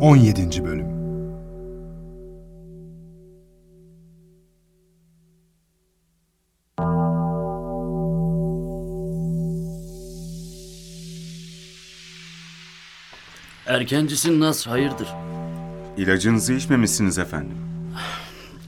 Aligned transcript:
17. 0.00 0.64
Bölüm 0.64 0.98
Erkencisin 13.66 14.40
Nasr, 14.40 14.68
hayırdır? 14.68 15.08
İlacınızı 15.96 16.52
içmemişsiniz 16.52 17.18
efendim. 17.18 17.56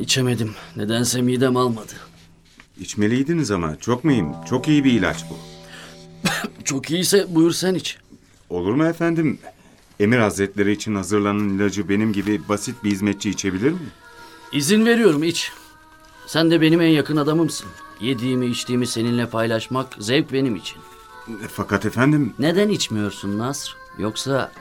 İçemedim. 0.01 0.55
Nedense 0.77 1.23
midem 1.23 1.57
almadı. 1.57 1.93
İçmeliydiniz 2.81 3.51
ama 3.51 3.77
çok 3.77 4.05
mühim. 4.05 4.29
Çok 4.49 4.69
iyi 4.69 4.85
bir 4.85 4.93
ilaç 4.93 5.25
bu. 5.31 5.39
Çok 6.65 6.91
iyiyse 6.91 7.35
buyur 7.35 7.53
sen 7.53 7.75
iç. 7.75 7.99
Olur 8.51 8.75
mu 8.75 8.87
efendim? 8.87 9.39
Emir 10.01 10.19
Hazretleri 10.19 10.73
için 10.73 10.95
hazırlanan 10.95 11.49
ilacı 11.49 11.89
benim 11.89 12.13
gibi 12.13 12.43
basit 12.49 12.85
bir 12.85 12.91
hizmetçi 12.91 13.31
içebilir 13.31 13.73
mi? 13.73 13.79
İzin 14.53 14.87
veriyorum 14.87 15.23
iç. 15.23 15.53
Sen 16.27 16.51
de 16.51 16.61
benim 16.61 16.81
en 16.81 16.89
yakın 16.89 17.17
adamımsın. 17.17 17.67
Yediğimi 18.01 18.47
içtiğimi 18.47 18.87
seninle 18.87 19.27
paylaşmak 19.27 19.87
zevk 19.99 20.33
benim 20.33 20.57
için. 20.57 20.79
E, 21.29 21.49
Fakat 21.49 21.87
efendim... 21.87 22.35
Neden 22.39 22.69
içmiyorsun 22.69 23.39
Nasr? 23.39 23.77
Yoksa 23.99 24.53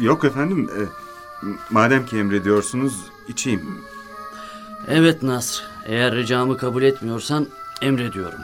Yok 0.00 0.24
efendim. 0.24 0.70
e, 0.78 0.80
madem 1.70 2.06
ki 2.06 2.16
emrediyorsunuz 2.18 2.94
içeyim. 3.28 3.78
evet 4.88 5.22
Nasr. 5.22 5.62
Eğer 5.86 6.14
ricamı 6.14 6.56
kabul 6.56 6.82
etmiyorsan 6.82 7.46
emrediyorum. 7.82 8.40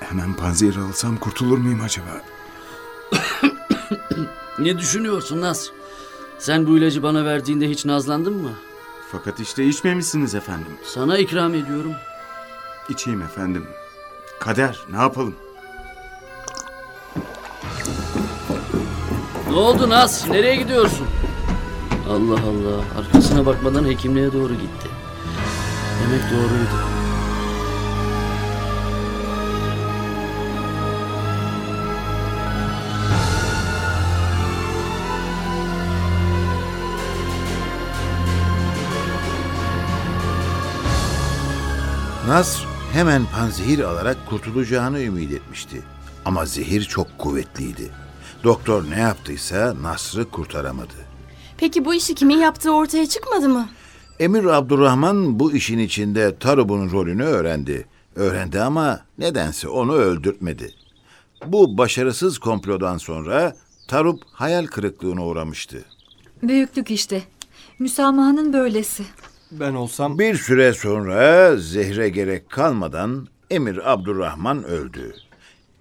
Hemen 0.00 0.34
panzehir 0.34 0.76
alsam 0.76 1.16
kurtulur 1.16 1.58
muyum 1.58 1.80
acaba? 1.80 2.22
Ne 4.58 4.78
düşünüyorsun 4.78 5.40
Nasr? 5.40 5.70
Sen 6.38 6.66
bu 6.66 6.78
ilacı 6.78 7.02
bana 7.02 7.24
verdiğinde 7.24 7.68
hiç 7.70 7.84
nazlandın 7.84 8.36
mı? 8.36 8.50
Fakat 9.12 9.40
işte 9.40 9.64
içmemişsiniz 9.64 10.34
efendim. 10.34 10.72
Sana 10.84 11.18
ikram 11.18 11.54
ediyorum. 11.54 11.92
İçeyim 12.88 13.22
efendim. 13.22 13.66
Kader 14.40 14.78
ne 14.90 14.96
yapalım? 14.96 15.34
Ne 19.50 19.54
oldu 19.56 19.88
Nas? 19.88 20.28
Nereye 20.28 20.56
gidiyorsun? 20.56 21.06
Allah 22.10 22.34
Allah. 22.40 22.84
Arkasına 22.98 23.46
bakmadan 23.46 23.84
hekimliğe 23.84 24.32
doğru 24.32 24.52
gitti. 24.52 24.88
Demek 26.02 26.22
doğruydu. 26.30 26.93
Nasr 42.34 42.66
hemen 42.92 43.22
panzehir 43.26 43.78
alarak 43.78 44.16
kurtulacağını 44.26 45.00
ümit 45.00 45.32
etmişti. 45.32 45.82
Ama 46.24 46.46
zehir 46.46 46.82
çok 46.82 47.18
kuvvetliydi. 47.18 47.90
Doktor 48.44 48.90
ne 48.90 49.00
yaptıysa 49.00 49.74
Nasr'ı 49.82 50.30
kurtaramadı. 50.30 50.94
Peki 51.58 51.84
bu 51.84 51.94
işi 51.94 52.14
kimin 52.14 52.38
yaptığı 52.38 52.74
ortaya 52.74 53.06
çıkmadı 53.06 53.48
mı? 53.48 53.68
Emir 54.20 54.44
Abdurrahman 54.44 55.40
bu 55.40 55.52
işin 55.52 55.78
içinde 55.78 56.38
Tarub'un 56.38 56.90
rolünü 56.90 57.24
öğrendi. 57.24 57.86
Öğrendi 58.16 58.60
ama 58.60 59.00
nedense 59.18 59.68
onu 59.68 59.92
öldürtmedi. 59.92 60.74
Bu 61.46 61.78
başarısız 61.78 62.38
komplodan 62.38 62.98
sonra 62.98 63.56
Tarub 63.88 64.18
hayal 64.32 64.66
kırıklığına 64.66 65.26
uğramıştı. 65.26 65.84
Büyüklük 66.42 66.90
işte. 66.90 67.22
Müsamahanın 67.78 68.52
böylesi. 68.52 69.04
Ben 69.50 69.74
olsam 69.74 70.18
Bir 70.18 70.34
süre 70.34 70.72
sonra 70.72 71.56
zehre 71.56 72.08
gerek 72.08 72.50
kalmadan 72.50 73.28
Emir 73.50 73.92
Abdurrahman 73.92 74.64
öldü. 74.64 75.14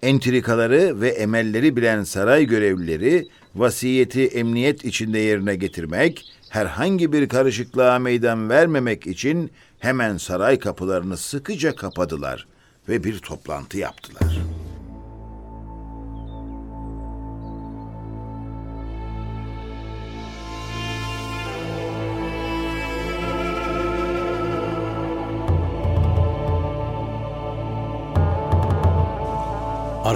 Entrikaları 0.01 1.01
ve 1.01 1.09
emelleri 1.09 1.75
bilen 1.75 2.03
saray 2.03 2.45
görevlileri 2.45 3.27
vasiyeti 3.55 4.27
emniyet 4.27 4.85
içinde 4.85 5.19
yerine 5.19 5.55
getirmek, 5.55 6.25
herhangi 6.49 7.13
bir 7.13 7.29
karışıklığa 7.29 7.99
meydan 7.99 8.49
vermemek 8.49 9.07
için 9.07 9.51
hemen 9.79 10.17
saray 10.17 10.59
kapılarını 10.59 11.17
sıkıca 11.17 11.75
kapadılar 11.75 12.47
ve 12.89 13.03
bir 13.03 13.19
toplantı 13.19 13.77
yaptılar. 13.77 14.52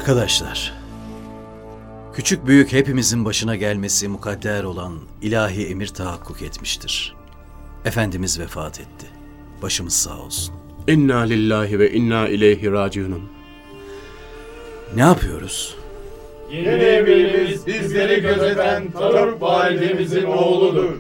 Arkadaşlar, 0.08 0.74
küçük 2.14 2.48
büyük 2.48 2.74
hepimizin 2.74 3.26
başına 3.26 3.56
gelmesi 3.56 4.08
mukadder 4.08 4.64
olan 4.64 5.00
ilahi 5.22 5.68
emir 5.68 5.88
tahakkuk 5.88 6.42
etmiştir. 6.42 7.16
Efendimiz 7.86 8.40
vefat 8.40 8.80
etti. 8.80 9.08
Başımız 9.62 9.94
sağ 9.94 10.18
olsun. 10.18 10.56
İnna 10.88 11.20
lillahi 11.20 11.80
ve 11.80 11.92
inna 11.92 12.28
ileyhi 12.28 12.72
raciunun. 12.72 13.30
Ne 14.96 15.02
yapıyoruz? 15.02 15.76
Yeni 16.52 16.68
emirimiz 16.68 17.68
bizleri 17.68 18.22
gözeten 18.22 18.92
Tarık 18.92 19.42
validemizin 19.42 20.24
oğludur. 20.24 20.94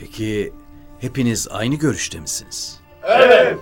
Peki 0.00 0.52
hepiniz 1.00 1.48
aynı 1.50 1.74
görüşte 1.74 2.20
misiniz? 2.20 2.80
Evet, 3.02 3.58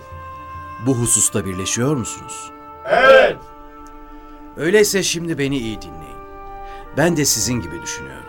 Bu 0.85 0.95
hususta 0.95 1.45
birleşiyor 1.45 1.95
musunuz? 1.95 2.51
evet. 2.85 3.37
Öyleyse 4.57 5.03
şimdi 5.03 5.37
beni 5.37 5.57
iyi 5.57 5.81
dinleyin. 5.81 6.21
Ben 6.97 7.17
de 7.17 7.25
sizin 7.25 7.53
gibi 7.53 7.81
düşünüyorum. 7.81 8.25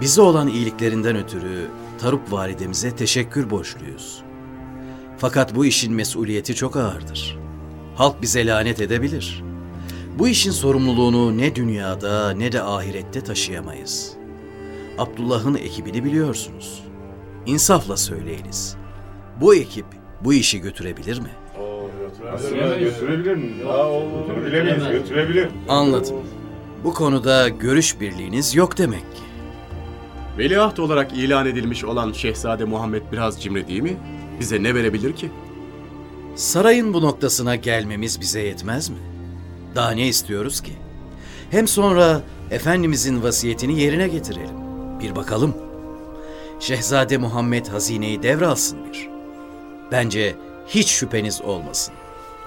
Bize 0.00 0.20
olan 0.20 0.48
iyiliklerinden 0.48 1.16
ötürü 1.16 1.70
Tarup 1.98 2.32
validemize 2.32 2.96
teşekkür 2.96 3.50
borçluyuz. 3.50 4.22
Fakat 5.18 5.54
bu 5.54 5.66
işin 5.66 5.94
mesuliyeti 5.94 6.54
çok 6.54 6.76
ağırdır. 6.76 7.38
Halk 7.94 8.22
bize 8.22 8.46
lanet 8.46 8.80
edebilir. 8.80 9.42
Bu 10.18 10.28
işin 10.28 10.50
sorumluluğunu 10.50 11.38
ne 11.38 11.54
dünyada 11.54 12.30
ne 12.30 12.52
de 12.52 12.62
ahirette 12.62 13.20
taşıyamayız. 13.20 14.12
Abdullah'ın 14.98 15.54
ekibini 15.54 16.04
biliyorsunuz. 16.04 16.82
İnsafla 17.46 17.96
söyleyiniz. 17.96 18.76
Bu 19.40 19.54
ekip 19.54 19.86
bu 20.20 20.32
işi 20.34 20.60
götürebilir 20.60 21.18
mi? 21.18 21.30
Götürebilir 22.38 23.34
mi? 23.34 23.50
Götürebilir, 24.36 24.90
götürebilir. 24.90 25.48
Anladım. 25.68 26.16
Bu 26.84 26.94
konuda 26.94 27.48
görüş 27.48 28.00
birliğiniz 28.00 28.54
yok 28.54 28.78
demek 28.78 29.00
ki. 29.00 29.22
Veliaht 30.38 30.78
olarak 30.78 31.12
ilan 31.12 31.46
edilmiş 31.46 31.84
olan 31.84 32.12
Şehzade 32.12 32.64
Muhammed 32.64 33.02
biraz 33.12 33.42
cimri 33.42 33.68
değil 33.68 33.82
mi? 33.82 33.96
Bize 34.40 34.62
ne 34.62 34.74
verebilir 34.74 35.12
ki? 35.12 35.30
Sarayın 36.34 36.94
bu 36.94 37.02
noktasına 37.02 37.56
gelmemiz 37.56 38.20
bize 38.20 38.40
yetmez 38.40 38.88
mi? 38.88 38.96
Daha 39.74 39.90
ne 39.90 40.08
istiyoruz 40.08 40.60
ki? 40.60 40.72
Hem 41.50 41.68
sonra 41.68 42.20
Efendimizin 42.50 43.22
vasiyetini 43.22 43.80
yerine 43.80 44.08
getirelim. 44.08 44.56
Bir 45.00 45.16
bakalım. 45.16 45.54
Şehzade 46.60 47.18
Muhammed 47.18 47.66
hazineyi 47.66 48.22
devralsın 48.22 48.78
bir. 48.84 49.08
Bence 49.92 50.34
hiç 50.66 50.88
şüpheniz 50.88 51.42
olmasın. 51.42 51.94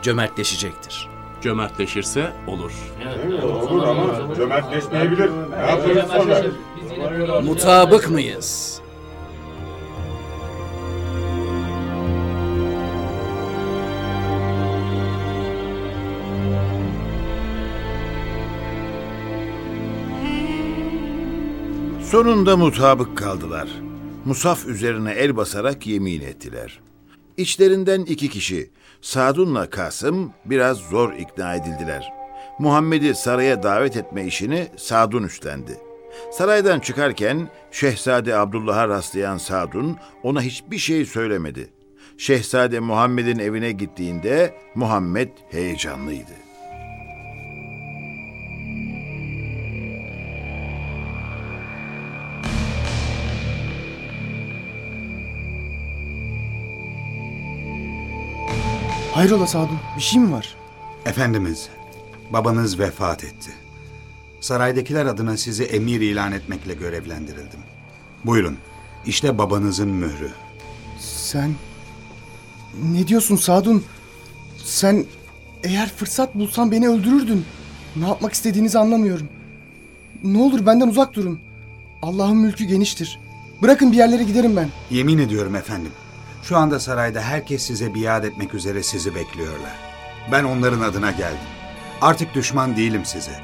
Cömertleşecektir. 0.06 1.10
Cömertleşirse 1.42 2.34
olur. 2.48 2.72
Olur 3.44 3.84
ama 3.84 4.36
cömertleşmeyebilir. 4.36 5.30
Ne 5.52 5.56
yapıyoruz 5.56 6.12
sonra? 6.12 7.42
Mutabık 7.42 8.10
mıyız? 8.10 8.82
Sonunda 22.12 22.58
mutabık 22.58 23.18
kaldılar. 23.18 23.68
Musaf 24.26 24.66
üzerine 24.66 25.12
el 25.12 25.38
basarak 25.38 25.88
yemin 25.88 26.22
ettiler. 26.22 26.80
İçlerinden 27.38 28.02
iki 28.02 28.30
kişi, 28.30 28.70
Sadun'la 29.06 29.70
Kasım 29.70 30.32
biraz 30.46 30.78
zor 30.78 31.14
ikna 31.14 31.56
edildiler. 31.56 32.14
Muhammed'i 32.60 33.16
saraya 33.16 33.64
davet 33.64 33.98
etme 33.98 34.26
işini 34.26 34.68
Sadun 34.78 35.24
üstlendi. 35.24 35.78
Saraydan 36.32 36.80
çıkarken 36.80 37.50
Şehzade 37.72 38.36
Abdullah'a 38.36 38.88
rastlayan 38.88 39.38
Sadun 39.38 39.98
ona 40.24 40.42
hiçbir 40.42 40.78
şey 40.78 41.06
söylemedi. 41.06 41.70
Şehzade 42.18 42.80
Muhammed'in 42.80 43.40
evine 43.40 43.72
gittiğinde 43.72 44.54
Muhammed 44.76 45.30
heyecanlıydı. 45.52 46.34
Hayrola 59.16 59.48
Sadun, 59.48 59.80
bir 59.98 60.02
şey 60.02 60.22
mi 60.22 60.32
var? 60.32 60.56
Efendimiz, 61.06 61.70
babanız 62.34 62.80
vefat 62.80 63.24
etti. 63.24 63.52
Saraydakiler 64.42 65.06
adına 65.06 65.38
sizi 65.38 65.64
emir 65.64 66.02
ilan 66.02 66.32
etmekle 66.32 66.74
görevlendirildim. 66.74 67.60
Buyurun, 68.26 68.58
işte 69.06 69.38
babanızın 69.38 69.90
mührü. 69.90 70.32
Sen... 71.00 71.52
Ne 72.92 73.08
diyorsun 73.08 73.36
Sadun? 73.36 73.84
Sen 74.64 75.06
eğer 75.64 75.90
fırsat 75.90 76.36
bulsan 76.36 76.72
beni 76.72 76.88
öldürürdün. 76.90 77.46
Ne 77.96 78.08
yapmak 78.08 78.34
istediğinizi 78.34 78.80
anlamıyorum. 78.80 79.28
Ne 80.24 80.38
olur 80.38 80.66
benden 80.66 80.88
uzak 80.88 81.14
durun. 81.14 81.40
Allah'ın 82.02 82.38
mülkü 82.38 82.66
geniştir. 82.66 83.20
Bırakın 83.62 83.92
bir 83.92 83.98
yerlere 83.98 84.24
giderim 84.24 84.56
ben. 84.56 84.70
Yemin 84.92 85.18
ediyorum 85.18 85.56
efendim, 85.56 85.92
şu 86.48 86.58
anda 86.58 86.80
sarayda 86.80 87.22
herkes 87.22 87.64
size 87.64 87.96
biat 87.96 88.26
etmek 88.26 88.54
üzere 88.54 88.84
sizi 88.84 89.16
bekliyorlar. 89.16 89.76
Ben 90.32 90.44
onların 90.44 90.82
adına 90.82 91.12
geldim. 91.12 91.48
Artık 92.02 92.36
düşman 92.36 92.78
değilim 92.78 93.06
size. 93.06 93.40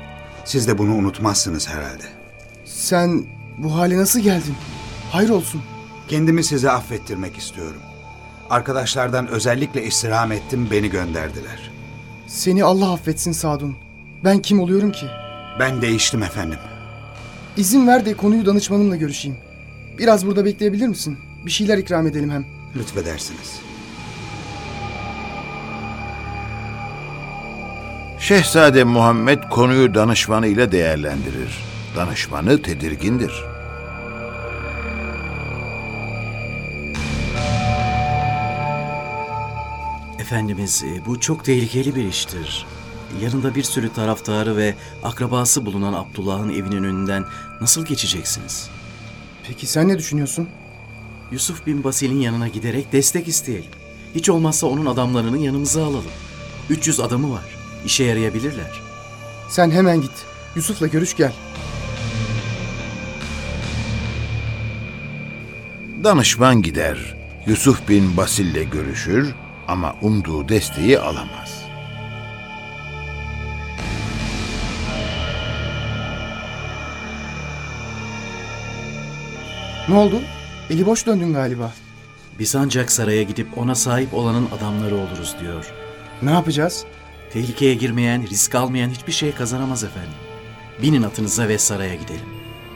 Siz 0.45 0.67
de 0.67 0.77
bunu 0.77 0.95
unutmazsınız 0.95 1.69
herhalde. 1.69 2.03
Sen 2.65 3.23
bu 3.57 3.75
hale 3.75 3.97
nasıl 3.97 4.19
geldin? 4.19 4.55
Hayır 5.11 5.29
olsun. 5.29 5.61
Kendimi 6.07 6.43
size 6.43 6.71
affettirmek 6.71 7.37
istiyorum. 7.37 7.81
Arkadaşlardan 8.49 9.27
özellikle 9.27 9.83
istirham 9.83 10.31
ettim, 10.31 10.67
beni 10.71 10.89
gönderdiler. 10.89 11.71
Seni 12.27 12.63
Allah 12.63 12.93
affetsin 12.93 13.31
Sadun. 13.31 13.75
Ben 14.23 14.39
kim 14.39 14.59
oluyorum 14.59 14.91
ki? 14.91 15.05
Ben 15.59 15.81
değiştim 15.81 16.23
efendim. 16.23 16.59
İzin 17.57 17.87
ver 17.87 18.05
de 18.05 18.13
konuyu 18.13 18.45
danışmanımla 18.45 18.95
görüşeyim. 18.95 19.37
Biraz 19.97 20.25
burada 20.25 20.45
bekleyebilir 20.45 20.87
misin? 20.87 21.17
Bir 21.45 21.51
şeyler 21.51 21.77
ikram 21.77 22.07
edelim 22.07 22.31
hem. 22.31 22.60
Lütfedersiniz. 22.75 23.61
Şehzade 28.19 28.83
Muhammed 28.83 29.43
konuyu 29.43 29.93
danışmanı 29.93 30.47
ile 30.47 30.71
değerlendirir. 30.71 31.63
Danışmanı 31.95 32.61
tedirgindir. 32.61 33.43
Efendimiz 40.19 40.83
e, 40.83 41.05
bu 41.05 41.19
çok 41.19 41.45
tehlikeli 41.45 41.95
bir 41.95 42.05
iştir. 42.05 42.65
Yanında 43.21 43.55
bir 43.55 43.63
sürü 43.63 43.93
taraftarı 43.93 44.57
ve 44.57 44.75
akrabası 45.03 45.65
bulunan 45.65 45.93
Abdullah'ın 45.93 46.49
evinin 46.49 46.83
önünden 46.83 47.25
nasıl 47.61 47.85
geçeceksiniz? 47.85 48.69
Peki 49.47 49.67
sen 49.67 49.87
ne 49.87 49.97
düşünüyorsun? 49.97 50.49
Yusuf 51.31 51.65
bin 51.65 51.83
Basil'in 51.83 52.21
yanına 52.21 52.47
giderek 52.47 52.91
destek 52.91 53.27
isteyelim. 53.27 53.71
Hiç 54.15 54.29
olmazsa 54.29 54.67
onun 54.67 54.85
adamlarını 54.85 55.37
yanımıza 55.37 55.83
alalım. 55.83 56.11
300 56.69 56.99
adamı 56.99 57.31
var. 57.33 57.43
İşe 57.85 58.03
yarayabilirler. 58.03 58.81
Sen 59.49 59.71
hemen 59.71 60.01
git. 60.01 60.11
Yusuf'la 60.55 60.87
görüş 60.87 61.15
gel. 61.15 61.33
Danışman 66.03 66.61
gider. 66.61 67.15
Yusuf 67.47 67.89
bin 67.89 68.17
Basil'le 68.17 68.69
görüşür 68.71 69.35
ama 69.67 69.95
umduğu 70.01 70.49
desteği 70.49 70.99
alamaz. 70.99 71.61
Ne 79.89 79.95
oldu? 79.95 80.21
Eli 80.71 80.85
boş 80.85 81.05
döndün 81.05 81.33
galiba. 81.33 81.73
Biz 82.39 82.55
ancak 82.55 82.91
saraya 82.91 83.23
gidip 83.23 83.57
ona 83.57 83.75
sahip 83.75 84.13
olanın 84.13 84.47
adamları 84.57 84.95
oluruz 84.95 85.35
diyor. 85.41 85.73
Ne 86.21 86.31
yapacağız? 86.31 86.85
Tehlikeye 87.33 87.73
girmeyen, 87.73 88.27
risk 88.27 88.55
almayan 88.55 88.89
hiçbir 88.89 89.11
şey 89.11 89.31
kazanamaz 89.31 89.83
efendim. 89.83 90.13
Binin 90.81 91.03
atınıza 91.03 91.47
ve 91.47 91.57
saraya 91.57 91.95
gidelim. 91.95 92.25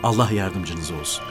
Allah 0.03 0.31
yardımcınız 0.31 0.91
olsun. 0.91 1.23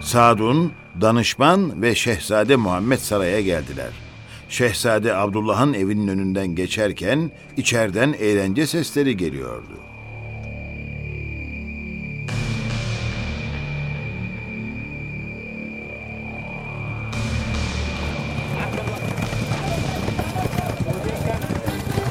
Sadun, 0.00 0.72
danışman 1.00 1.82
ve 1.82 1.94
Şehzade 1.94 2.56
Muhammed 2.56 2.98
saraya 2.98 3.40
geldiler. 3.40 4.09
Şehzade 4.50 5.14
Abdullah'ın 5.14 5.72
evinin 5.72 6.08
önünden 6.08 6.46
geçerken 6.46 7.30
içeriden 7.56 8.14
eğlence 8.20 8.66
sesleri 8.66 9.16
geliyordu. 9.16 9.78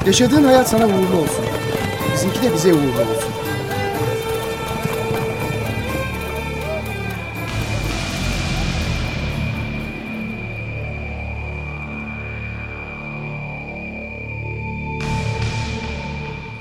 Yaşadığın 0.06 0.44
hayat 0.44 0.70
sana 0.70 0.86
uğurlu 0.86 1.22
olsun. 1.22 1.46
Bizimki 2.14 2.42
de 2.42 2.54
bize 2.54 2.74
uğurlu 2.74 3.02
olsun. 3.02 3.39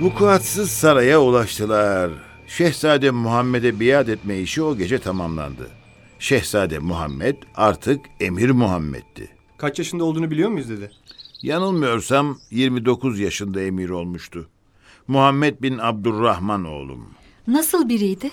Vukuatsız 0.01 0.71
saraya 0.71 1.23
ulaştılar. 1.23 2.11
Şehzade 2.47 3.11
Muhammed'e 3.11 3.81
biat 3.81 4.09
etme 4.09 4.39
işi 4.39 4.63
o 4.63 4.77
gece 4.77 4.99
tamamlandı. 4.99 5.69
Şehzade 6.19 6.79
Muhammed 6.79 7.37
artık 7.55 8.01
Emir 8.21 8.51
Muhammed'ti. 8.51 9.29
Kaç 9.57 9.79
yaşında 9.79 10.05
olduğunu 10.05 10.31
biliyor 10.31 10.51
muyuz 10.51 10.69
dedi. 10.71 10.91
Yanılmıyorsam 11.43 12.39
29 12.51 13.21
yaşında 13.21 13.63
emir 13.63 13.91
olmuştu. 13.91 14.49
Muhammed 15.09 15.63
bin 15.63 15.79
Abdurrahman 15.79 16.65
oğlum. 16.65 17.09
Nasıl 17.47 17.89
biriydi? 17.89 18.31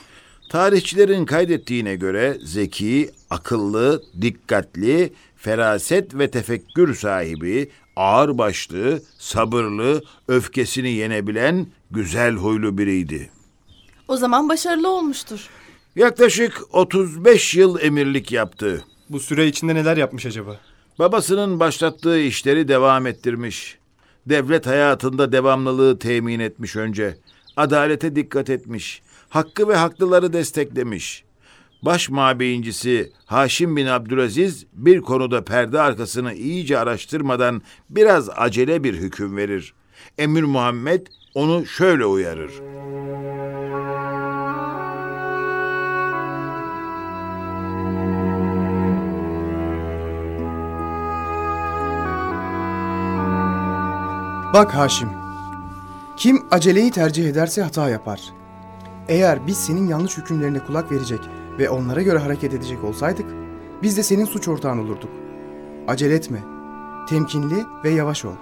Tarihçilerin 0.50 1.26
kaydettiğine 1.26 1.96
göre 1.96 2.38
zeki, 2.44 3.12
akıllı, 3.30 4.04
dikkatli, 4.22 5.14
feraset 5.36 6.16
ve 6.18 6.32
tefekkür 6.32 6.96
sahibi, 6.96 7.70
ağırbaşlı, 7.96 9.02
sabırlı, 9.18 10.04
öfkesini 10.28 10.92
yenebilen 10.92 11.68
güzel 11.92 12.34
huylu 12.34 12.78
biriydi. 12.78 13.30
O 14.08 14.18
zaman 14.18 14.50
başarılı 14.50 14.90
olmuştur. 14.90 15.50
Yaklaşık 15.96 16.62
35 16.72 17.56
yıl 17.56 17.80
emirlik 17.80 18.32
yaptı. 18.32 18.86
Bu 19.10 19.20
süre 19.20 19.48
içinde 19.48 19.76
neler 19.76 19.98
yapmış 19.98 20.26
acaba? 20.26 20.60
Babasının 21.00 21.60
başlattığı 21.60 22.20
işleri 22.20 22.68
devam 22.68 23.08
ettirmiş. 23.08 23.78
Devlet 24.26 24.68
hayatında 24.68 25.32
devamlılığı 25.32 26.00
temin 26.00 26.40
etmiş 26.40 26.76
önce. 26.76 27.18
Adalete 27.58 28.16
dikkat 28.16 28.50
etmiş. 28.50 29.02
Hakkı 29.30 29.68
ve 29.68 29.76
haklıları 29.76 30.34
desteklemiş. 30.34 31.24
Baş 31.86 32.10
mabeyincisi 32.10 33.12
Haşim 33.26 33.78
bin 33.78 33.86
Abdülaziz 33.86 34.66
bir 34.74 35.02
konuda 35.02 35.46
perde 35.46 35.82
arkasını 35.82 36.34
iyice 36.34 36.80
araştırmadan 36.80 37.62
biraz 37.90 38.30
acele 38.30 38.84
bir 38.84 38.94
hüküm 38.94 39.38
verir. 39.38 39.74
Emir 40.18 40.44
Muhammed 40.44 41.08
onu 41.36 41.66
şöyle 41.66 42.06
uyarır. 42.06 42.52
Bak 54.54 54.76
Haşim. 54.76 55.10
Kim 56.18 56.46
aceleyi 56.52 56.92
tercih 56.92 57.30
ederse 57.30 57.62
hata 57.62 57.90
yapar. 57.90 58.22
Eğer 59.08 59.48
biz 59.48 59.58
senin 59.58 59.88
yanlış 59.88 60.18
hükümlerine 60.18 60.60
kulak 60.60 60.92
verecek 60.92 61.20
ve 61.60 61.70
onlara 61.70 62.02
göre 62.02 62.18
hareket 62.18 62.54
edecek 62.54 62.84
olsaydık, 62.84 63.26
biz 63.84 63.98
de 63.98 64.04
senin 64.04 64.26
suç 64.26 64.48
ortağın 64.48 64.78
olurduk. 64.78 65.10
Acele 65.88 66.16
etme. 66.16 66.40
Temkinli 67.10 67.64
ve 67.84 67.90
yavaş 67.90 68.26
ol. 68.26 68.34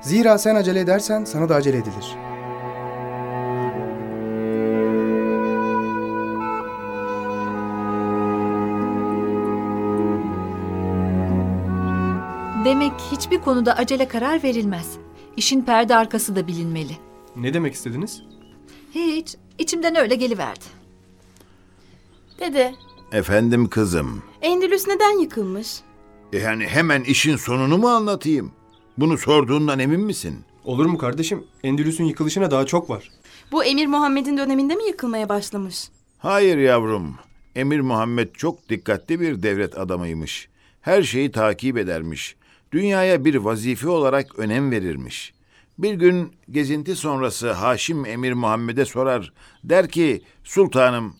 Zira 0.00 0.38
sen 0.38 0.54
acele 0.54 0.80
edersen 0.80 1.24
sana 1.24 1.48
da 1.48 1.54
acele 1.54 1.76
edilir. 1.76 2.16
Demek 12.64 12.92
hiçbir 13.12 13.38
konuda 13.38 13.76
acele 13.76 14.08
karar 14.08 14.42
verilmez. 14.42 14.96
İşin 15.36 15.62
perde 15.62 15.96
arkası 15.96 16.36
da 16.36 16.46
bilinmeli. 16.46 16.96
Ne 17.36 17.54
demek 17.54 17.74
istediniz? 17.74 18.22
Hiç, 18.94 19.36
içimden 19.58 19.96
öyle 19.96 20.14
geliverdi. 20.14 20.83
Dede, 22.44 22.74
Efendim 23.12 23.68
kızım. 23.68 24.22
Endülüs 24.42 24.86
neden 24.88 25.20
yıkılmış? 25.20 25.80
E 26.32 26.38
Yani 26.38 26.66
hemen 26.66 27.02
işin 27.04 27.36
sonunu 27.36 27.78
mu 27.78 27.88
anlatayım? 27.88 28.52
Bunu 28.98 29.18
sorduğundan 29.18 29.78
emin 29.78 30.00
misin? 30.00 30.44
Olur 30.64 30.86
mu 30.86 30.98
kardeşim? 30.98 31.44
Endülüs'ün 31.62 32.04
yıkılışına 32.04 32.50
daha 32.50 32.66
çok 32.66 32.90
var. 32.90 33.10
Bu 33.52 33.64
Emir 33.64 33.86
Muhammed'in 33.86 34.36
döneminde 34.36 34.74
mi 34.74 34.84
yıkılmaya 34.86 35.28
başlamış? 35.28 35.88
Hayır 36.18 36.58
yavrum. 36.58 37.14
Emir 37.54 37.80
Muhammed 37.80 38.28
çok 38.34 38.68
dikkatli 38.68 39.20
bir 39.20 39.42
devlet 39.42 39.78
adamıymış. 39.78 40.48
Her 40.80 41.02
şeyi 41.02 41.32
takip 41.32 41.78
edermiş. 41.78 42.36
Dünyaya 42.72 43.24
bir 43.24 43.34
vazife 43.34 43.88
olarak 43.88 44.38
önem 44.38 44.70
verirmiş. 44.70 45.34
Bir 45.78 45.94
gün 45.94 46.32
gezinti 46.50 46.96
sonrası 46.96 47.52
Haşim 47.52 48.06
Emir 48.06 48.32
Muhammed'e 48.32 48.84
sorar. 48.84 49.32
Der 49.64 49.88
ki, 49.88 50.22
sultanım, 50.44 51.14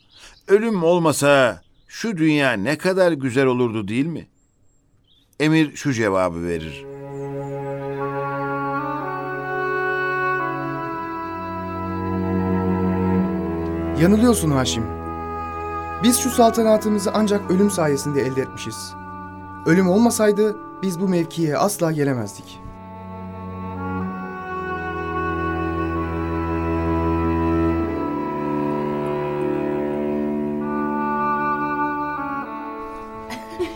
ölüm 0.49 0.85
olmasa 0.85 1.63
şu 1.89 2.17
dünya 2.17 2.53
ne 2.53 2.79
kadar 2.79 3.13
güzel 3.13 3.47
olurdu 3.47 3.89
değil 3.89 4.07
mi? 4.07 4.27
Emir 5.41 5.77
şu 5.77 5.93
cevabı 5.93 6.47
verir. 6.47 6.85
Yanılıyorsun 14.03 14.51
Haşim. 14.51 14.85
Biz 16.03 16.19
şu 16.19 16.31
saltanatımızı 16.31 17.11
ancak 17.15 17.51
ölüm 17.51 17.71
sayesinde 17.71 18.23
elde 18.23 18.43
etmişiz. 18.43 18.95
Ölüm 19.67 19.89
olmasaydı 19.89 20.57
biz 20.83 21.01
bu 21.01 21.09
mevkiye 21.09 21.57
asla 21.59 21.93
gelemezdik. 21.93 22.64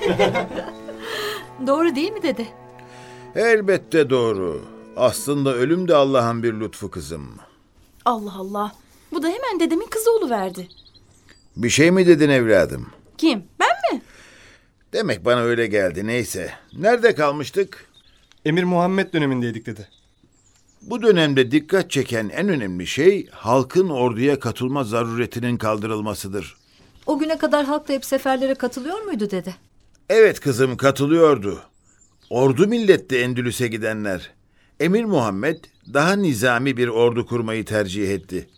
Doğru 1.66 1.94
değil 1.94 2.12
mi 2.12 2.22
dede? 2.22 2.46
Elbette 3.34 4.10
doğru. 4.10 4.64
Aslında 4.96 5.54
ölüm 5.54 5.88
de 5.88 5.94
Allah'ın 5.94 6.42
bir 6.42 6.60
lütfu 6.60 6.90
kızım. 6.90 7.34
Allah 8.04 8.34
Allah. 8.38 8.72
Bu 9.12 9.22
da 9.22 9.26
hemen 9.28 9.60
dedemin 9.60 9.86
kızı 9.86 10.30
verdi. 10.30 10.68
Bir 11.56 11.70
şey 11.70 11.90
mi 11.90 12.06
dedin 12.06 12.28
evladım? 12.28 12.86
Kim? 13.18 13.44
Ben 13.60 13.96
mi? 13.96 14.02
Demek 14.92 15.24
bana 15.24 15.40
öyle 15.40 15.66
geldi. 15.66 16.06
Neyse. 16.06 16.52
Nerede 16.72 17.14
kalmıştık? 17.14 17.88
Emir 18.44 18.64
Muhammed 18.64 19.12
dönemindeydik 19.12 19.66
dedi. 19.66 19.88
Bu 20.82 21.02
dönemde 21.02 21.50
dikkat 21.50 21.90
çeken 21.90 22.28
en 22.28 22.48
önemli 22.48 22.86
şey 22.86 23.28
halkın 23.30 23.88
orduya 23.88 24.40
katılma 24.40 24.84
zaruretinin 24.84 25.56
kaldırılmasıdır. 25.56 26.56
O 27.06 27.18
güne 27.18 27.38
kadar 27.38 27.66
halk 27.66 27.88
da 27.88 27.92
hep 27.92 28.04
seferlere 28.04 28.54
katılıyor 28.54 29.00
muydu 29.00 29.30
dede? 29.30 29.54
Evet 30.08 30.40
kızım 30.40 30.76
katılıyordu. 30.76 31.62
Ordu 32.30 32.66
milletti 32.66 33.18
Endülüs'e 33.18 33.68
gidenler. 33.68 34.30
Emir 34.80 35.04
Muhammed 35.04 35.56
daha 35.94 36.12
nizami 36.12 36.76
bir 36.76 36.88
ordu 36.88 37.26
kurmayı 37.26 37.64
tercih 37.64 38.10
etti. 38.10 38.48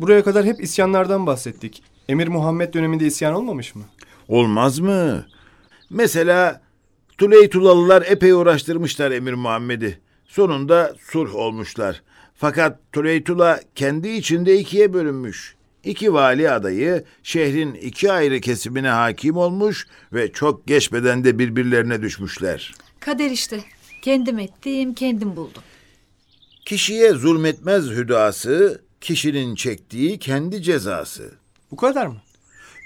Buraya 0.00 0.24
kadar 0.24 0.44
hep 0.44 0.62
isyanlardan 0.62 1.26
bahsettik. 1.26 1.82
Emir 2.08 2.28
Muhammed 2.28 2.74
döneminde 2.74 3.06
isyan 3.06 3.34
olmamış 3.34 3.74
mı? 3.74 3.82
Olmaz 4.28 4.78
mı? 4.78 5.26
Mesela 5.90 6.60
Tuleytulalılar 7.18 8.02
epey 8.06 8.32
uğraştırmışlar 8.32 9.10
Emir 9.10 9.32
Muhammed'i. 9.32 9.98
Sonunda 10.26 10.94
sulh 11.00 11.34
olmuşlar. 11.34 12.02
Fakat 12.34 12.78
Tuleytula 12.92 13.60
kendi 13.74 14.08
içinde 14.08 14.58
ikiye 14.58 14.92
bölünmüş. 14.92 15.54
İki 15.84 16.12
vali 16.12 16.50
adayı 16.50 17.04
şehrin 17.22 17.74
iki 17.74 18.12
ayrı 18.12 18.40
kesimine 18.40 18.88
hakim 18.88 19.36
olmuş 19.36 19.86
ve 20.12 20.32
çok 20.32 20.66
geçmeden 20.66 21.24
de 21.24 21.38
birbirlerine 21.38 22.02
düşmüşler. 22.02 22.74
Kader 23.00 23.30
işte. 23.30 23.64
Kendim 24.02 24.38
ettim, 24.38 24.94
kendim 24.94 25.36
buldum. 25.36 25.62
Kişiye 26.66 27.12
zulmetmez 27.12 27.90
hüdası, 27.90 28.82
kişinin 29.00 29.54
çektiği 29.54 30.18
kendi 30.18 30.62
cezası. 30.62 31.32
Bu 31.70 31.76
kadar 31.76 32.06
mı? 32.06 32.16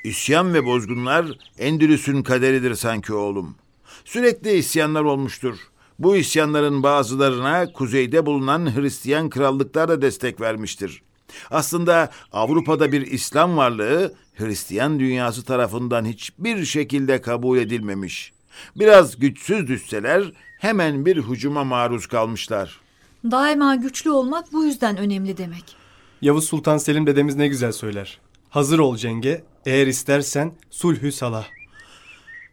İsyan 0.05 0.55
ve 0.55 0.65
bozgunlar 0.65 1.27
Endülüs'ün 1.59 2.23
kaderidir 2.23 2.75
sanki 2.75 3.13
oğlum. 3.13 3.57
Sürekli 4.05 4.53
isyanlar 4.53 5.03
olmuştur. 5.03 5.57
Bu 5.99 6.17
isyanların 6.17 6.83
bazılarına 6.83 7.73
kuzeyde 7.73 8.27
bulunan 8.27 8.77
Hristiyan 8.77 9.31
krallıklar 9.31 9.89
da 9.89 10.03
destek 10.03 10.41
vermiştir. 10.41 11.03
Aslında 11.51 12.11
Avrupa'da 12.33 12.93
bir 12.93 13.03
İslam 13.03 13.57
varlığı 13.57 14.15
Hristiyan 14.35 15.01
dünyası 15.01 15.45
tarafından 15.45 16.05
hiçbir 16.05 16.65
şekilde 16.65 17.21
kabul 17.21 17.59
edilmemiş. 17.59 18.33
Biraz 18.77 19.19
güçsüz 19.19 19.69
düşseler 19.69 20.33
hemen 20.59 21.07
bir 21.07 21.17
hücuma 21.17 21.65
maruz 21.65 22.07
kalmışlar. 22.07 22.81
Daima 23.31 23.75
güçlü 23.75 24.11
olmak 24.11 24.53
bu 24.53 24.65
yüzden 24.65 24.97
önemli 24.97 25.37
demek. 25.37 25.77
Yavuz 26.23 26.45
Sultan 26.45 26.79
Selim 26.79 27.07
dedemiz 27.07 27.37
ne 27.37 27.49
güzel 27.49 27.73
söyler. 27.73 28.19
Hazır 28.51 28.79
ol 28.79 28.97
cenge, 28.97 29.45
eğer 29.67 29.87
istersen 29.87 30.53
sulhü 30.71 31.13
salah. 31.13 31.47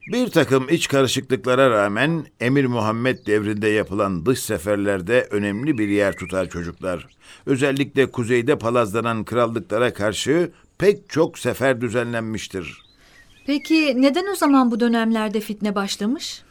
Bir 0.08 0.28
takım 0.28 0.70
iç 0.70 0.88
karışıklıklara 0.88 1.70
rağmen 1.70 2.26
Emir 2.40 2.66
Muhammed 2.66 3.28
devrinde 3.28 3.68
yapılan 3.68 4.26
dış 4.26 4.40
seferlerde 4.40 5.28
önemli 5.32 5.78
bir 5.78 5.88
yer 5.88 6.16
tutar 6.16 6.50
çocuklar. 6.50 7.08
Özellikle 7.46 8.12
kuzeyde 8.12 8.58
palazlanan 8.58 9.24
krallıklara 9.24 9.94
karşı 9.94 10.52
pek 10.78 11.10
çok 11.10 11.40
sefer 11.40 11.82
düzenlenmiştir. 11.82 12.82
Peki 13.46 14.02
neden 14.02 14.26
o 14.32 14.36
zaman 14.36 14.72
bu 14.72 14.80
dönemlerde 14.80 15.40
fitne 15.40 15.76
başlamış? 15.76 16.42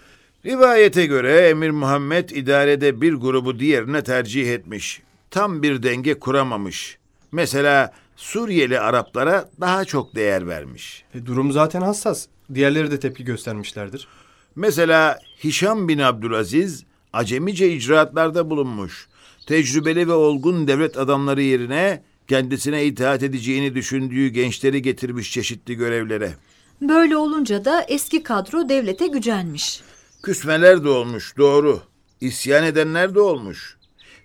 Rivayete 0.47 1.07
göre 1.07 1.49
Emir 1.49 1.71
Muhammed 1.71 2.29
idarede 2.29 3.01
bir 3.01 3.15
grubu 3.15 3.59
diğerine 3.59 4.03
tercih 4.05 4.53
etmiş. 4.53 5.03
Tam 5.31 5.63
bir 5.63 5.83
denge 5.83 6.19
kuramamış. 6.19 6.99
Mesela 7.33 7.93
Suriyeli 8.17 8.81
Araplara 8.81 9.49
daha 9.61 9.85
çok 9.85 10.15
değer 10.15 10.49
vermiş. 10.49 11.05
E, 11.15 11.27
durum 11.27 11.53
zaten 11.53 11.81
hassas. 11.81 12.27
Diğerleri 12.55 12.91
de 12.91 13.01
tepki 13.01 13.25
göstermişlerdir. 13.25 14.09
Mesela 14.57 15.19
Hişam 15.45 15.89
bin 15.89 15.99
Abdülaziz 15.99 16.85
acemice 17.13 17.73
icraatlarda 17.73 18.51
bulunmuş. 18.51 19.09
Tecrübeli 19.47 20.09
ve 20.09 20.13
olgun 20.13 20.69
devlet 20.69 20.99
adamları 20.99 21.43
yerine 21.43 22.03
kendisine 22.29 22.85
itaat 22.85 23.23
edeceğini 23.23 23.75
düşündüğü 23.75 24.29
gençleri 24.29 24.83
getirmiş 24.83 25.33
çeşitli 25.33 25.75
görevlere. 25.75 26.35
Böyle 26.81 27.17
olunca 27.17 27.65
da 27.65 27.83
eski 27.83 28.23
kadro 28.23 28.69
devlete 28.69 29.07
gücenmiş. 29.07 29.81
Küsmeler 30.23 30.85
de 30.85 30.89
olmuş 30.89 31.37
doğru. 31.39 31.81
İsyan 32.21 32.65
edenler 32.65 33.15
de 33.15 33.21
olmuş. 33.21 33.77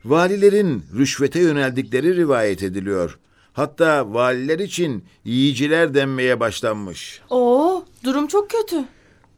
Valilerin 0.05 0.83
rüşvete 0.97 1.39
yöneldikleri 1.39 2.15
rivayet 2.15 2.63
ediliyor. 2.63 3.19
Hatta 3.53 4.13
valiler 4.13 4.59
için 4.59 5.03
yiyiciler 5.25 5.93
denmeye 5.93 6.39
başlanmış. 6.39 7.21
Oo, 7.29 7.85
durum 8.05 8.27
çok 8.27 8.49
kötü. 8.49 8.85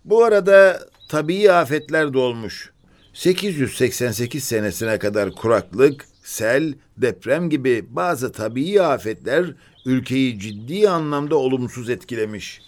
Bu 0.06 0.24
arada 0.24 0.80
tabii 1.10 1.52
afetler 1.52 2.14
de 2.14 2.18
olmuş. 2.18 2.72
888 3.14 4.44
senesine 4.44 5.00
kadar 5.00 5.32
kuraklık, 5.32 6.06
sel, 6.24 6.74
deprem 6.98 7.50
gibi 7.50 7.86
bazı 7.90 8.32
tabii 8.32 8.82
afetler 8.82 9.46
ülkeyi 9.86 10.40
ciddi 10.40 10.90
anlamda 10.90 11.36
olumsuz 11.36 11.90
etkilemiş. 11.90 12.62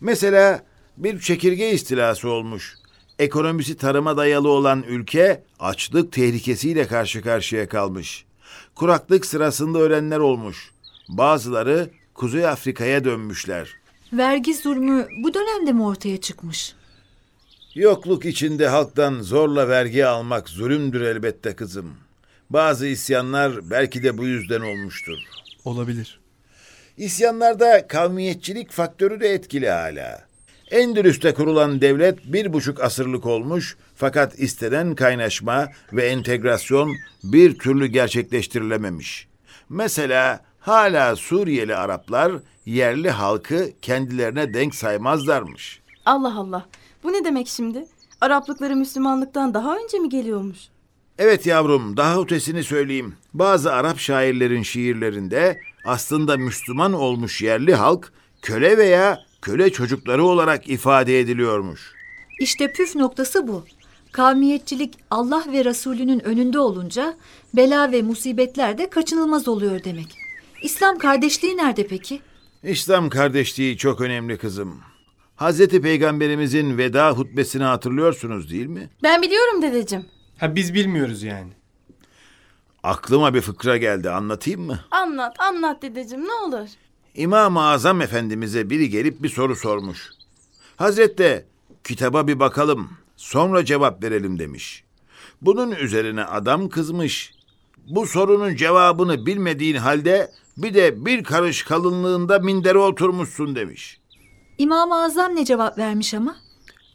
Mesela 0.00 0.62
bir 0.96 1.20
çekirge 1.20 1.70
istilası 1.70 2.28
olmuş. 2.28 2.74
Ekonomisi 3.18 3.76
tarıma 3.76 4.16
dayalı 4.16 4.48
olan 4.48 4.84
ülke 4.88 5.42
açlık 5.60 6.12
tehlikesiyle 6.12 6.86
karşı 6.86 7.22
karşıya 7.22 7.68
kalmış. 7.68 8.24
Kuraklık 8.74 9.26
sırasında 9.26 9.78
ölenler 9.78 10.18
olmuş. 10.18 10.70
Bazıları 11.08 11.90
Kuzey 12.14 12.46
Afrika'ya 12.46 13.04
dönmüşler. 13.04 13.68
Vergi 14.12 14.54
zulmü 14.54 15.08
bu 15.22 15.34
dönemde 15.34 15.72
mi 15.72 15.82
ortaya 15.82 16.20
çıkmış? 16.20 16.74
Yokluk 17.74 18.24
içinde 18.24 18.68
halktan 18.68 19.20
zorla 19.20 19.68
vergi 19.68 20.06
almak 20.06 20.48
zulümdür 20.48 21.00
elbette 21.00 21.56
kızım. 21.56 21.94
Bazı 22.50 22.86
isyanlar 22.86 23.70
belki 23.70 24.02
de 24.02 24.18
bu 24.18 24.26
yüzden 24.26 24.60
olmuştur. 24.60 25.18
Olabilir. 25.64 26.20
İsyanlarda 26.96 27.86
kavmiyetçilik 27.86 28.70
faktörü 28.70 29.20
de 29.20 29.28
etkili 29.28 29.68
hala. 29.70 30.28
Endülüs'te 30.70 31.34
kurulan 31.34 31.80
devlet 31.80 32.32
bir 32.32 32.52
buçuk 32.52 32.80
asırlık 32.80 33.26
olmuş 33.26 33.76
fakat 33.96 34.38
istenen 34.38 34.94
kaynaşma 34.94 35.68
ve 35.92 36.06
entegrasyon 36.06 36.96
bir 37.24 37.58
türlü 37.58 37.86
gerçekleştirilememiş. 37.86 39.28
Mesela 39.68 40.47
hala 40.60 41.16
Suriyeli 41.16 41.76
Araplar 41.76 42.32
yerli 42.66 43.10
halkı 43.10 43.70
kendilerine 43.82 44.54
denk 44.54 44.74
saymazlarmış. 44.74 45.80
Allah 46.04 46.38
Allah. 46.38 46.66
Bu 47.02 47.12
ne 47.12 47.24
demek 47.24 47.48
şimdi? 47.48 47.86
Araplıkları 48.20 48.76
Müslümanlıktan 48.76 49.54
daha 49.54 49.76
önce 49.76 49.98
mi 49.98 50.08
geliyormuş? 50.08 50.58
Evet 51.18 51.46
yavrum, 51.46 51.96
daha 51.96 52.20
ötesini 52.20 52.64
söyleyeyim. 52.64 53.14
Bazı 53.34 53.72
Arap 53.72 53.98
şairlerin 53.98 54.62
şiirlerinde 54.62 55.60
aslında 55.84 56.36
Müslüman 56.36 56.92
olmuş 56.92 57.42
yerli 57.42 57.74
halk 57.74 58.12
köle 58.42 58.78
veya 58.78 59.18
köle 59.42 59.70
çocukları 59.72 60.24
olarak 60.24 60.68
ifade 60.68 61.20
ediliyormuş. 61.20 61.92
İşte 62.40 62.72
püf 62.72 62.96
noktası 62.96 63.48
bu. 63.48 63.64
Kavmiyetçilik 64.12 64.94
Allah 65.10 65.44
ve 65.52 65.64
Resulünün 65.64 66.20
önünde 66.20 66.58
olunca 66.58 67.16
bela 67.56 67.92
ve 67.92 68.02
musibetler 68.02 68.78
de 68.78 68.90
kaçınılmaz 68.90 69.48
oluyor 69.48 69.84
demek. 69.84 70.27
İslam 70.62 70.98
kardeşliği 70.98 71.56
nerede 71.56 71.86
peki? 71.86 72.20
İslam 72.62 73.08
kardeşliği 73.08 73.76
çok 73.76 74.00
önemli 74.00 74.38
kızım. 74.38 74.80
Hazreti 75.36 75.82
Peygamberimizin 75.82 76.78
veda 76.78 77.10
hutbesini 77.10 77.62
hatırlıyorsunuz 77.64 78.50
değil 78.50 78.66
mi? 78.66 78.90
Ben 79.02 79.22
biliyorum 79.22 79.62
dedeciğim. 79.62 80.06
Ha 80.38 80.54
biz 80.54 80.74
bilmiyoruz 80.74 81.22
yani. 81.22 81.52
Aklıma 82.82 83.34
bir 83.34 83.40
fıkra 83.40 83.76
geldi 83.76 84.10
anlatayım 84.10 84.60
mı? 84.60 84.80
Anlat 84.90 85.40
anlat 85.40 85.82
dedeciğim 85.82 86.24
ne 86.24 86.32
olur. 86.32 86.68
İmam-ı 87.14 87.62
Azam 87.62 88.00
Efendimiz'e 88.00 88.70
biri 88.70 88.90
gelip 88.90 89.22
bir 89.22 89.28
soru 89.28 89.56
sormuş. 89.56 90.10
Hazret 90.76 91.18
de 91.18 91.44
kitaba 91.84 92.26
bir 92.26 92.40
bakalım 92.40 92.90
sonra 93.16 93.64
cevap 93.64 94.02
verelim 94.02 94.38
demiş. 94.38 94.84
Bunun 95.42 95.70
üzerine 95.70 96.24
adam 96.24 96.68
kızmış. 96.68 97.34
Bu 97.86 98.06
sorunun 98.06 98.56
cevabını 98.56 99.26
bilmediğin 99.26 99.76
halde 99.76 100.30
bir 100.58 100.74
de 100.74 101.04
bir 101.04 101.24
karış 101.24 101.62
kalınlığında 101.62 102.38
mindere 102.38 102.78
oturmuşsun 102.78 103.56
demiş. 103.56 104.00
İmam-ı 104.58 104.94
Azam 104.94 105.36
ne 105.36 105.44
cevap 105.44 105.78
vermiş 105.78 106.14
ama? 106.14 106.36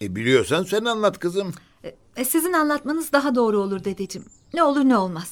E 0.01 0.15
biliyorsan 0.15 0.63
sen 0.63 0.86
anlat 0.86 1.20
kızım. 1.20 1.53
E, 2.15 2.25
sizin 2.25 2.53
anlatmanız 2.53 3.12
daha 3.12 3.36
doğru 3.36 3.60
olur 3.60 3.84
dedeciğim. 3.84 4.27
Ne 4.53 4.63
olur 4.63 4.84
ne 4.84 4.98
olmaz. 4.98 5.32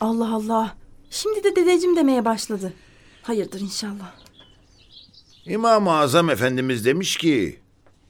Allah 0.00 0.34
Allah. 0.34 0.76
Şimdi 1.10 1.44
de 1.44 1.56
dedeciğim 1.56 1.96
demeye 1.96 2.24
başladı. 2.24 2.72
Hayırdır 3.22 3.60
inşallah. 3.60 4.12
İmam-ı 5.46 5.92
Azam 5.92 6.30
Efendimiz 6.30 6.84
demiş 6.84 7.16
ki, 7.16 7.60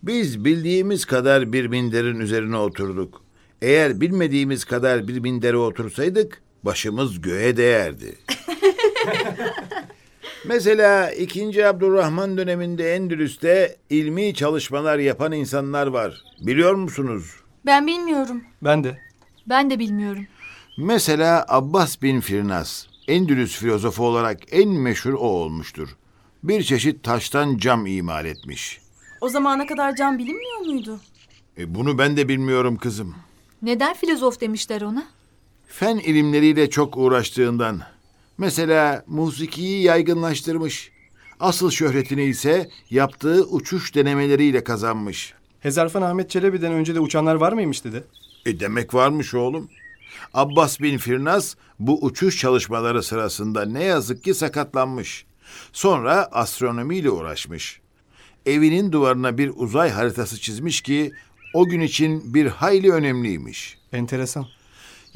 biz 0.02 0.44
bildiğimiz 0.44 1.04
kadar 1.04 1.52
bir 1.52 1.66
minderin 1.66 2.20
üzerine 2.20 2.56
oturduk. 2.56 3.22
Eğer 3.62 4.00
bilmediğimiz 4.00 4.64
kadar 4.64 5.08
bir 5.08 5.18
mindere 5.20 5.56
otursaydık, 5.56 6.42
başımız 6.62 7.20
göğe 7.20 7.56
değerdi. 7.56 8.18
Mesela 10.46 11.10
2. 11.12 11.66
Abdurrahman 11.66 12.38
döneminde 12.38 12.94
Endülüs'te 12.94 13.76
ilmi 13.90 14.34
çalışmalar 14.34 14.98
yapan 14.98 15.32
insanlar 15.32 15.86
var. 15.86 16.22
Biliyor 16.40 16.74
musunuz? 16.74 17.24
Ben 17.66 17.86
bilmiyorum. 17.86 18.44
Ben 18.62 18.84
de. 18.84 18.98
Ben 19.46 19.70
de 19.70 19.78
bilmiyorum. 19.78 20.26
Mesela 20.78 21.44
Abbas 21.48 22.02
bin 22.02 22.20
Firnas, 22.20 22.86
Endülüs 23.08 23.58
filozofu 23.58 24.04
olarak 24.04 24.40
en 24.50 24.68
meşhur 24.68 25.12
o 25.12 25.18
olmuştur. 25.18 25.96
Bir 26.42 26.62
çeşit 26.62 27.02
taştan 27.04 27.56
cam 27.58 27.86
imal 27.86 28.26
etmiş. 28.26 28.80
O 29.20 29.28
zamana 29.28 29.66
kadar 29.66 29.96
can 29.96 30.18
bilinmiyor 30.18 30.58
muydu? 30.60 31.00
E 31.58 31.74
bunu 31.74 31.98
ben 31.98 32.16
de 32.16 32.28
bilmiyorum 32.28 32.76
kızım. 32.76 33.14
Neden 33.62 33.94
filozof 33.94 34.40
demişler 34.40 34.82
ona? 34.82 35.06
Fen 35.66 35.96
ilimleriyle 35.96 36.70
çok 36.70 36.96
uğraştığından. 36.96 37.82
Mesela 38.38 39.04
musikiyi 39.06 39.82
yaygınlaştırmış. 39.82 40.90
Asıl 41.40 41.70
şöhretini 41.70 42.24
ise 42.24 42.70
yaptığı 42.90 43.44
uçuş 43.44 43.94
denemeleriyle 43.94 44.64
kazanmış. 44.64 45.34
Hezarfen 45.60 46.02
Ahmet 46.02 46.30
Çelebi'den 46.30 46.72
önce 46.72 46.94
de 46.94 47.00
uçanlar 47.00 47.34
var 47.34 47.52
mıymış 47.52 47.84
dedi. 47.84 48.04
E 48.46 48.60
demek 48.60 48.94
varmış 48.94 49.34
oğlum. 49.34 49.68
Abbas 50.34 50.80
bin 50.80 50.98
Firnas 50.98 51.54
bu 51.78 52.04
uçuş 52.04 52.38
çalışmaları 52.38 53.02
sırasında 53.02 53.64
ne 53.64 53.84
yazık 53.84 54.24
ki 54.24 54.34
sakatlanmış. 54.34 55.26
Sonra 55.72 56.28
astronomiyle 56.32 57.10
uğraşmış. 57.10 57.80
Evinin 58.46 58.92
duvarına 58.92 59.38
bir 59.38 59.52
uzay 59.56 59.90
haritası 59.90 60.40
çizmiş 60.40 60.80
ki 60.80 61.12
o 61.54 61.64
gün 61.64 61.80
için 61.80 62.34
bir 62.34 62.46
hayli 62.46 62.92
önemliymiş. 62.92 63.78
Enteresan. 63.92 64.46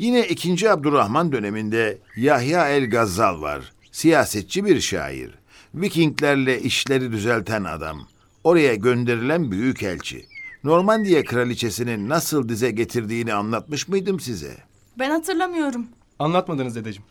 Yine 0.01 0.27
2. 0.29 0.71
Abdurrahman 0.71 1.33
döneminde 1.33 1.99
Yahya 2.17 2.69
el 2.69 2.91
Gazzal 2.91 3.43
var. 3.43 3.73
Siyasetçi 3.93 4.65
bir 4.65 4.81
şair. 4.81 5.31
Vikinglerle 5.75 6.61
işleri 6.61 7.13
düzelten 7.13 7.65
adam. 7.65 8.09
Oraya 8.45 8.75
gönderilen 8.75 9.51
büyük 9.51 9.83
elçi. 9.83 10.27
Normandiya 10.65 11.25
kraliçesini 11.25 12.09
nasıl 12.09 12.49
dize 12.49 12.71
getirdiğini 12.71 13.35
anlatmış 13.35 13.89
mıydım 13.89 14.21
size? 14.21 14.57
Ben 14.99 15.11
hatırlamıyorum. 15.11 15.87
Anlatmadınız 16.19 16.77
dedeciğim. 16.77 17.07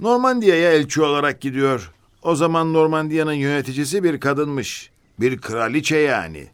Normandiya'ya 0.00 0.72
elçi 0.72 1.02
olarak 1.02 1.40
gidiyor. 1.40 1.92
O 2.22 2.34
zaman 2.34 2.72
Normandiya'nın 2.72 3.32
yöneticisi 3.32 4.04
bir 4.04 4.20
kadınmış. 4.20 4.90
Bir 5.20 5.38
kraliçe 5.38 5.96
yani. 5.96 6.46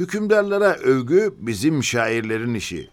Hükümdarlara 0.00 0.74
övgü 0.74 1.34
bizim 1.38 1.84
şairlerin 1.84 2.54
işi. 2.54 2.90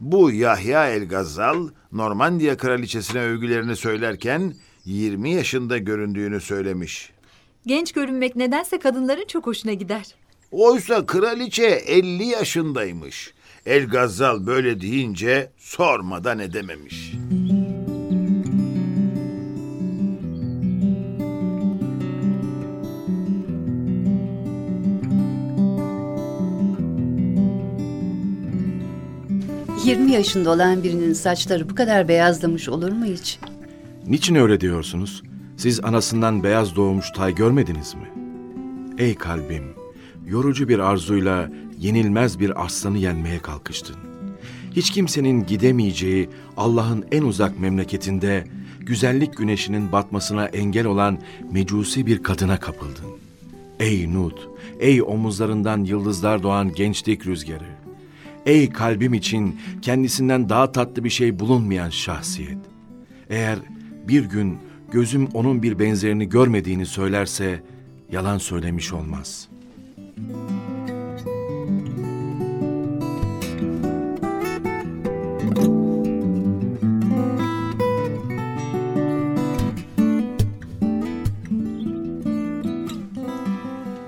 Bu 0.00 0.30
Yahya 0.30 0.88
el 0.88 1.08
Gazzal 1.08 1.68
Normandiya 1.92 2.56
kraliçesine 2.56 3.20
övgülerini 3.20 3.76
söylerken 3.76 4.54
20 4.84 5.30
yaşında 5.30 5.78
göründüğünü 5.78 6.40
söylemiş. 6.40 7.10
Genç 7.66 7.92
görünmek 7.92 8.36
nedense 8.36 8.78
kadınların 8.78 9.26
çok 9.26 9.46
hoşuna 9.46 9.72
gider. 9.72 10.06
Oysa 10.50 11.06
kraliçe 11.06 11.66
50 11.66 12.24
yaşındaymış. 12.24 13.34
El 13.66 13.88
Gazzal 13.88 14.46
böyle 14.46 14.80
deyince 14.80 15.50
sormadan 15.58 16.38
edememiş. 16.38 17.12
20 29.86 30.12
yaşında 30.12 30.50
olan 30.50 30.82
birinin 30.82 31.12
saçları 31.12 31.70
bu 31.70 31.74
kadar 31.74 32.08
beyazlamış 32.08 32.68
olur 32.68 32.92
mu 32.92 33.04
hiç? 33.04 33.38
Niçin 34.06 34.34
öyle 34.34 34.60
diyorsunuz? 34.60 35.22
Siz 35.56 35.84
anasından 35.84 36.42
beyaz 36.42 36.76
doğmuş 36.76 37.10
tay 37.10 37.34
görmediniz 37.34 37.94
mi? 37.94 38.10
Ey 38.98 39.14
kalbim, 39.14 39.64
yorucu 40.26 40.68
bir 40.68 40.78
arzuyla 40.78 41.50
yenilmez 41.78 42.40
bir 42.40 42.64
aslanı 42.64 42.98
yenmeye 42.98 43.38
kalkıştın. 43.38 43.96
Hiç 44.76 44.90
kimsenin 44.90 45.46
gidemeyeceği 45.46 46.28
Allah'ın 46.56 47.04
en 47.12 47.22
uzak 47.22 47.58
memleketinde 47.58 48.44
güzellik 48.80 49.36
güneşinin 49.36 49.92
batmasına 49.92 50.46
engel 50.46 50.86
olan 50.86 51.18
mecusi 51.52 52.06
bir 52.06 52.22
kadına 52.22 52.60
kapıldın. 52.60 53.06
Ey 53.80 54.14
Nut, 54.14 54.48
ey 54.80 55.02
omuzlarından 55.02 55.84
yıldızlar 55.84 56.42
doğan 56.42 56.72
gençlik 56.72 57.26
rüzgarı. 57.26 57.85
Ey 58.46 58.72
kalbim 58.72 59.14
için 59.14 59.60
kendisinden 59.82 60.48
daha 60.48 60.72
tatlı 60.72 61.04
bir 61.04 61.10
şey 61.10 61.38
bulunmayan 61.38 61.90
şahsiyet. 61.90 62.58
Eğer 63.30 63.58
bir 64.08 64.24
gün 64.24 64.58
gözüm 64.92 65.28
onun 65.34 65.62
bir 65.62 65.78
benzerini 65.78 66.28
görmediğini 66.28 66.86
söylerse 66.86 67.62
yalan 68.12 68.38
söylemiş 68.38 68.92
olmaz. 68.92 69.48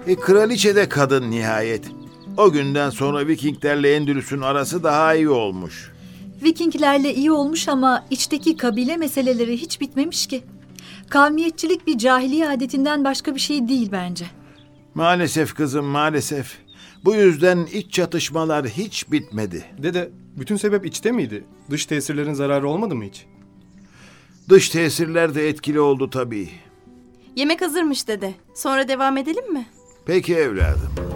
E 0.06 0.16
kraliçe 0.16 0.76
de 0.76 0.88
kadın 0.88 1.30
nihayet. 1.30 1.97
O 2.38 2.52
günden 2.52 2.90
sonra 2.90 3.26
Vikinglerle 3.26 3.94
Endülüs'ün 3.94 4.40
arası 4.40 4.82
daha 4.82 5.14
iyi 5.14 5.28
olmuş. 5.28 5.92
Vikinglerle 6.42 7.14
iyi 7.14 7.32
olmuş 7.32 7.68
ama 7.68 8.04
içteki 8.10 8.56
kabile 8.56 8.96
meseleleri 8.96 9.56
hiç 9.56 9.80
bitmemiş 9.80 10.26
ki. 10.26 10.44
Kavmiyetçilik 11.08 11.86
bir 11.86 11.98
cahiliye 11.98 12.48
adetinden 12.48 13.04
başka 13.04 13.34
bir 13.34 13.40
şey 13.40 13.68
değil 13.68 13.88
bence. 13.92 14.26
Maalesef 14.94 15.54
kızım 15.54 15.86
maalesef. 15.86 16.58
Bu 17.04 17.14
yüzden 17.14 17.66
iç 17.72 17.92
çatışmalar 17.92 18.66
hiç 18.66 19.12
bitmedi. 19.12 19.64
Dede, 19.82 20.10
bütün 20.36 20.56
sebep 20.56 20.86
içte 20.86 21.12
miydi? 21.12 21.44
Dış 21.70 21.86
tesirlerin 21.86 22.34
zararı 22.34 22.68
olmadı 22.68 22.94
mı 22.94 23.04
hiç? 23.04 23.26
Dış 24.48 24.68
tesirler 24.68 25.34
de 25.34 25.48
etkili 25.48 25.80
oldu 25.80 26.10
tabii. 26.10 26.48
Yemek 27.36 27.60
hazırmış 27.62 28.08
dede. 28.08 28.34
Sonra 28.54 28.88
devam 28.88 29.16
edelim 29.16 29.52
mi? 29.52 29.66
Peki 30.06 30.34
evladım. 30.34 31.07